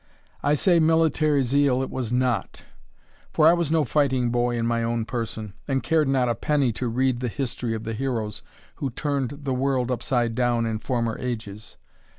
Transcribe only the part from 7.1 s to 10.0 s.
the history of the heroes who turned the world